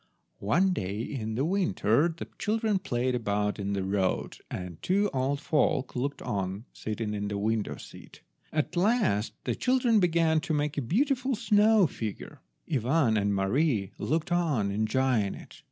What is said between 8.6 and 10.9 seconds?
last the children began to make a